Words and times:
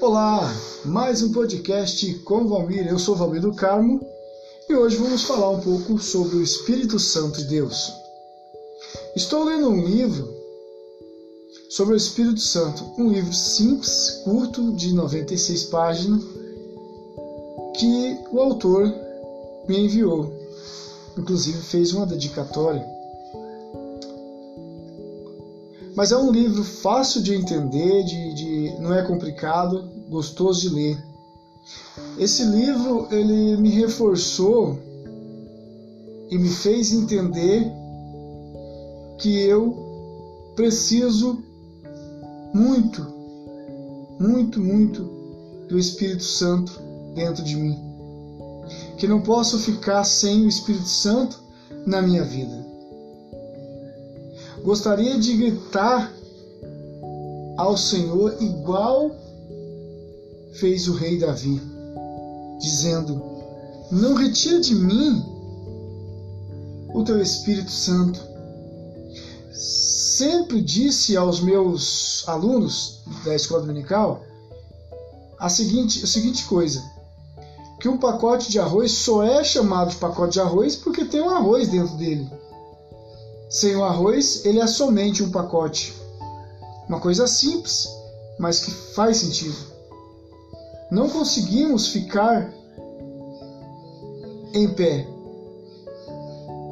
Olá, 0.00 0.50
mais 0.82 1.22
um 1.22 1.30
podcast 1.30 2.14
com 2.20 2.48
Valmir. 2.48 2.88
Eu 2.88 2.98
sou 2.98 3.14
Valmir 3.14 3.42
do 3.42 3.52
Carmo 3.52 4.00
e 4.66 4.74
hoje 4.74 4.96
vamos 4.96 5.24
falar 5.24 5.50
um 5.50 5.60
pouco 5.60 5.98
sobre 5.98 6.36
o 6.36 6.42
Espírito 6.42 6.98
Santo 6.98 7.42
de 7.42 7.44
Deus. 7.44 7.92
Estou 9.14 9.44
lendo 9.44 9.68
um 9.68 9.84
livro 9.84 10.26
sobre 11.68 11.92
o 11.92 11.96
Espírito 11.98 12.40
Santo, 12.40 12.82
um 12.96 13.10
livro 13.10 13.34
simples, 13.34 14.22
curto, 14.24 14.72
de 14.72 14.94
96 14.94 15.64
páginas, 15.64 16.24
que 17.78 18.18
o 18.32 18.40
autor 18.40 18.90
me 19.68 19.80
enviou. 19.80 20.32
Inclusive 21.18 21.58
fez 21.58 21.92
uma 21.92 22.06
dedicatória. 22.06 22.99
Mas 26.00 26.12
é 26.12 26.16
um 26.16 26.30
livro 26.30 26.64
fácil 26.64 27.22
de 27.22 27.34
entender, 27.34 28.02
de, 28.04 28.32
de, 28.32 28.80
não 28.80 28.94
é 28.94 29.02
complicado, 29.02 29.86
gostoso 30.08 30.62
de 30.62 30.74
ler. 30.74 31.04
Esse 32.16 32.42
livro 32.42 33.06
ele 33.10 33.58
me 33.58 33.68
reforçou 33.68 34.78
e 36.30 36.38
me 36.38 36.48
fez 36.48 36.90
entender 36.90 37.70
que 39.18 39.40
eu 39.40 39.76
preciso 40.56 41.44
muito, 42.54 43.06
muito, 44.18 44.58
muito 44.58 45.02
do 45.68 45.78
Espírito 45.78 46.24
Santo 46.24 46.80
dentro 47.14 47.44
de 47.44 47.56
mim. 47.56 47.78
Que 48.96 49.06
não 49.06 49.20
posso 49.20 49.58
ficar 49.58 50.04
sem 50.04 50.46
o 50.46 50.48
Espírito 50.48 50.88
Santo 50.88 51.38
na 51.84 52.00
minha 52.00 52.24
vida. 52.24 52.59
Gostaria 54.62 55.18
de 55.18 55.36
gritar 55.36 56.12
ao 57.56 57.76
Senhor 57.76 58.36
igual 58.40 59.10
fez 60.54 60.88
o 60.88 60.94
rei 60.94 61.18
Davi, 61.18 61.60
dizendo: 62.60 63.22
Não 63.90 64.14
retira 64.14 64.60
de 64.60 64.74
mim 64.74 65.24
o 66.94 67.02
teu 67.04 67.20
Espírito 67.20 67.70
Santo. 67.70 68.20
Sempre 69.52 70.60
disse 70.60 71.16
aos 71.16 71.40
meus 71.40 72.24
alunos 72.28 73.00
da 73.24 73.34
escola 73.34 73.62
dominical 73.62 74.22
a 75.38 75.48
seguinte, 75.48 76.04
a 76.04 76.06
seguinte 76.06 76.44
coisa: 76.44 76.82
que 77.80 77.88
um 77.88 77.96
pacote 77.96 78.50
de 78.50 78.58
arroz 78.58 78.92
só 78.92 79.22
é 79.22 79.42
chamado 79.42 79.90
de 79.90 79.96
pacote 79.96 80.34
de 80.34 80.40
arroz 80.40 80.76
porque 80.76 81.06
tem 81.06 81.22
um 81.22 81.30
arroz 81.30 81.68
dentro 81.68 81.96
dele. 81.96 82.39
Sem 83.50 83.74
o 83.74 83.82
arroz, 83.82 84.44
ele 84.44 84.60
é 84.60 84.66
somente 84.68 85.24
um 85.24 85.30
pacote. 85.32 85.92
Uma 86.88 87.00
coisa 87.00 87.26
simples, 87.26 87.88
mas 88.38 88.60
que 88.60 88.70
faz 88.70 89.16
sentido. 89.16 89.56
Não 90.88 91.10
conseguimos 91.10 91.88
ficar 91.88 92.54
em 94.54 94.72
pé. 94.72 95.04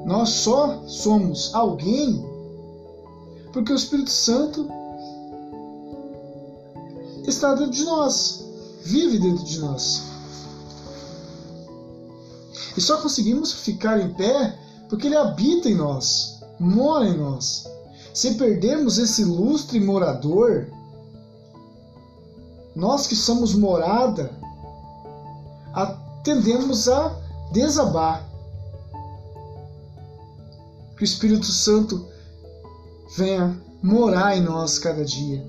Nós 0.07 0.29
só 0.29 0.87
somos 0.87 1.53
alguém 1.53 2.25
porque 3.53 3.73
o 3.73 3.77
Espírito 3.77 4.11
Santo 4.11 4.69
está 7.27 7.55
dentro 7.55 7.73
de 7.73 7.85
nós, 7.85 8.45
vive 8.85 9.19
dentro 9.19 9.45
de 9.45 9.59
nós. 9.59 10.03
E 12.77 12.81
só 12.81 12.99
conseguimos 12.99 13.53
ficar 13.53 14.01
em 14.01 14.15
pé 14.15 14.57
porque 14.89 15.09
ele 15.09 15.17
habita 15.17 15.69
em 15.69 15.75
nós 15.75 16.38
mora 16.59 17.07
em 17.07 17.17
nós. 17.17 17.67
Se 18.13 18.35
perdermos 18.35 18.99
esse 18.99 19.25
lustre 19.25 19.79
morador, 19.79 20.67
nós 22.75 23.07
que 23.07 23.15
somos 23.15 23.55
morada, 23.55 24.31
tendemos 26.25 26.89
a 26.89 27.17
desabar. 27.53 28.29
Que 30.97 31.03
o 31.03 31.05
Espírito 31.05 31.47
Santo 31.47 32.07
venha 33.17 33.57
morar 33.83 34.37
em 34.37 34.43
nós 34.43 34.79
cada 34.79 35.05
dia. 35.05 35.47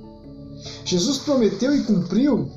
Jesus 0.86 1.18
prometeu 1.20 1.76
e 1.76 1.84
cumpriu, 1.84 2.50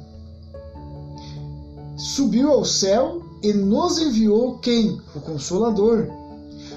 subiu 1.96 2.52
ao 2.52 2.64
céu 2.64 3.22
e 3.42 3.52
nos 3.52 3.98
enviou 3.98 4.58
quem? 4.58 5.00
O 5.14 5.20
Consolador 5.20 6.21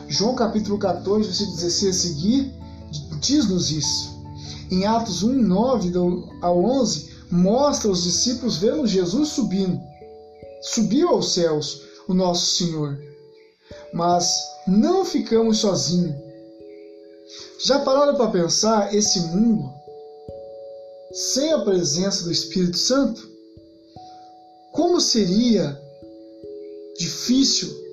João 0.08 0.36
capítulo 0.36 0.78
14, 0.78 1.28
versículo 1.28 1.56
16 1.56 1.96
a 1.96 2.00
seguir, 2.00 2.54
diz-nos 3.20 3.72
isso. 3.72 4.16
Em 4.72 4.86
Atos 4.86 5.24
1, 5.24 5.34
9 5.34 5.92
ao 6.42 6.64
11, 6.64 7.10
mostra 7.32 7.90
os 7.90 8.04
discípulos 8.04 8.58
vendo 8.58 8.88
Jesus 8.88 9.30
subindo. 9.30 9.80
Subiu 10.62 11.10
aos 11.10 11.34
céus 11.34 11.82
o 12.08 12.14
nosso 12.14 12.56
Senhor. 12.56 13.00
Mas 13.94 14.32
não 14.68 15.06
ficamos 15.06 15.60
sozinhos. 15.60 16.16
Já 17.64 17.80
pararam 17.80 18.16
para 18.16 18.32
pensar 18.32 18.94
esse 18.94 19.20
mundo 19.20 19.72
sem 21.12 21.52
a 21.54 21.60
presença 21.60 22.24
do 22.24 22.32
Espírito 22.32 22.78
Santo? 22.78 23.28
Como 24.72 25.00
seria 25.00 25.80
difícil 26.98 27.85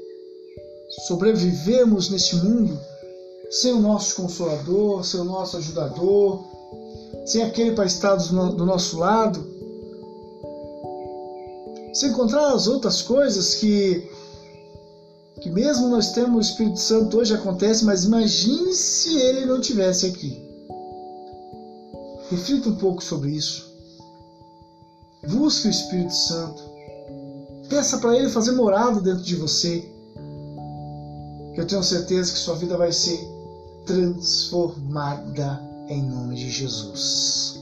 sobrevivemos 1.06 2.10
neste 2.10 2.36
mundo 2.36 2.78
sem 3.50 3.72
o 3.72 3.80
nosso 3.80 4.16
consolador, 4.16 5.04
sem 5.04 5.20
o 5.20 5.24
nosso 5.24 5.58
ajudador, 5.58 6.42
sem 7.26 7.42
aquele 7.42 7.72
para 7.72 7.84
estar 7.84 8.16
do 8.16 8.64
nosso 8.64 8.98
lado, 8.98 9.44
sem 11.92 12.10
encontrar 12.10 12.54
as 12.54 12.66
outras 12.66 13.02
coisas 13.02 13.56
que 13.56 14.10
que 15.42 15.50
mesmo 15.50 15.88
nós 15.88 16.12
temos 16.12 16.36
o 16.36 16.50
Espírito 16.50 16.78
Santo 16.78 17.18
hoje 17.18 17.34
acontece, 17.34 17.84
mas 17.84 18.04
imagine 18.04 18.72
se 18.72 19.18
ele 19.18 19.44
não 19.44 19.60
tivesse 19.60 20.06
aqui. 20.06 20.40
Reflita 22.30 22.68
um 22.68 22.76
pouco 22.76 23.02
sobre 23.02 23.30
isso. 23.30 23.68
Busque 25.28 25.66
o 25.66 25.70
Espírito 25.70 26.14
Santo. 26.14 26.62
Peça 27.68 27.98
para 27.98 28.16
ele 28.16 28.28
fazer 28.28 28.52
morada 28.52 29.00
dentro 29.00 29.24
de 29.24 29.34
você 29.34 29.91
que 31.54 31.60
eu 31.60 31.66
tenho 31.66 31.82
certeza 31.82 32.32
que 32.32 32.38
sua 32.38 32.56
vida 32.56 32.76
vai 32.76 32.92
ser 32.92 33.18
transformada 33.86 35.60
em 35.88 36.02
nome 36.02 36.36
de 36.36 36.50
Jesus. 36.50 37.61